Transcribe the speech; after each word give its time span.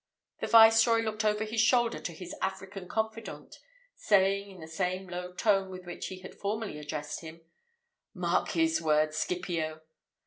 The 0.39 0.47
viceroy 0.47 1.01
looked 1.03 1.23
over 1.23 1.43
his 1.43 1.61
shoulder 1.61 1.99
to 1.99 2.11
his 2.11 2.33
African 2.41 2.87
confidant, 2.87 3.59
saying, 3.93 4.49
in 4.49 4.59
the 4.59 4.67
same 4.67 5.07
low 5.07 5.31
tone 5.31 5.69
with 5.69 5.85
which 5.85 6.07
he 6.07 6.21
had 6.21 6.33
formerly 6.33 6.79
addressed 6.79 7.19
him, 7.21 7.41
"Mark 8.11 8.49
his 8.53 8.81
words, 8.81 9.17
Scipio!" 9.17 9.81